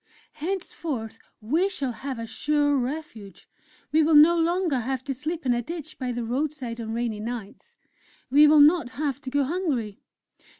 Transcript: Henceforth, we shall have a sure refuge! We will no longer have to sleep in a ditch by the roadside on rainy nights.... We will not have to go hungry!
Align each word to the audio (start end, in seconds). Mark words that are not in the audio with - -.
Henceforth, 0.33 1.19
we 1.41 1.69
shall 1.69 1.91
have 1.91 2.17
a 2.17 2.25
sure 2.25 2.75
refuge! 2.75 3.47
We 3.91 4.01
will 4.01 4.15
no 4.15 4.35
longer 4.35 4.79
have 4.79 5.03
to 5.03 5.13
sleep 5.13 5.45
in 5.45 5.53
a 5.53 5.61
ditch 5.61 5.99
by 5.99 6.11
the 6.11 6.23
roadside 6.23 6.81
on 6.81 6.91
rainy 6.93 7.19
nights.... 7.19 7.75
We 8.31 8.47
will 8.47 8.61
not 8.61 8.89
have 8.97 9.21
to 9.21 9.29
go 9.29 9.43
hungry! 9.43 9.99